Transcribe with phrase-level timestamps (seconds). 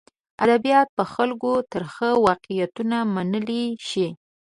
[0.45, 4.07] ادبیات په خلکو ترخه واقعیتونه منلی شي.